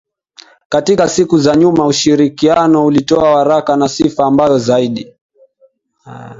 Katika 0.69 1.09
siku 1.09 1.39
za 1.39 1.55
nyuma 1.55 1.85
ushirikiano 1.85 2.85
ulitoa 2.85 3.35
waraka 3.35 3.75
na 3.75 3.89
sifa 3.89 4.31
mbaya 4.31 4.57
zaidi 4.57 5.13